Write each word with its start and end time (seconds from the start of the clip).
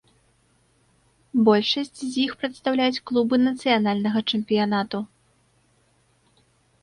Большасць 1.49 1.99
з 2.03 2.09
іх 2.25 2.31
прадстаўляюць 2.39 3.03
клубы 3.11 3.35
нацыянальнага 3.43 4.19
чэмпіянату. 4.37 5.03